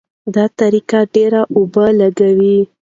[0.33, 2.57] دا طریقه ډېرې اوبه لګوي.